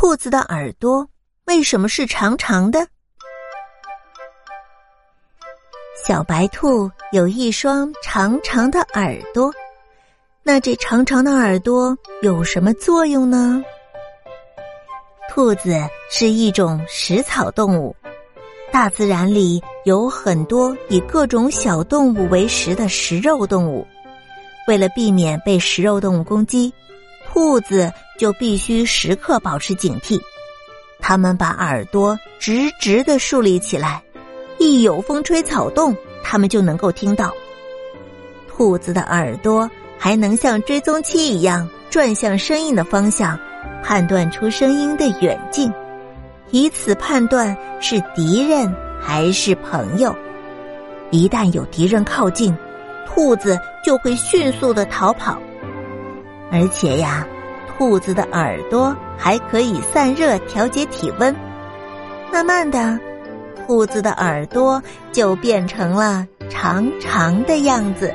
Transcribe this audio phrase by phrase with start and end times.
[0.00, 1.04] 兔子的耳朵
[1.46, 2.86] 为什么是长长的？
[6.06, 9.52] 小白兔有一双长长的耳朵，
[10.44, 13.60] 那这长长的耳朵有什么作用呢？
[15.28, 15.76] 兔子
[16.08, 17.96] 是一种食草动物，
[18.70, 23.84] 大自然里有很多以各种小动物为食的食肉动物。
[24.68, 26.72] 为了避免被食肉动物攻击，
[27.38, 30.20] 兔子就必须时刻保持警惕。
[30.98, 34.02] 它们把耳朵直直的竖立起来，
[34.58, 37.32] 一有风吹草动，它们就能够听到。
[38.48, 43.38] 兔子的耳朵还能像追踪器一样转向声音的方向，
[43.84, 45.72] 判断出声音的远近，
[46.50, 50.12] 以此判断是敌人还是朋友。
[51.12, 52.52] 一旦有敌人靠近，
[53.06, 55.40] 兔子就会迅速的逃跑，
[56.50, 57.26] 而且呀，
[57.66, 61.34] 兔子的耳朵还可以散热、调节体温。
[62.32, 62.98] 慢慢的，
[63.66, 64.82] 兔子的耳朵
[65.12, 68.14] 就变成了长长的样子。